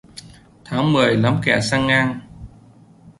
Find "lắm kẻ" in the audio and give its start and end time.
1.17-1.59